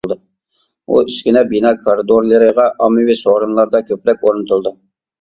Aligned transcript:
بۇ 0.89 0.97
ئۈسكۈنە 1.01 1.43
بىنا 1.53 1.75
كارىدورلىرىغا، 1.83 2.69
ئاممىۋى 2.73 3.21
سورۇنلاردا 3.23 3.87
كۆپرەك 3.93 4.23
ئورنىتىلىدۇ. 4.29 4.79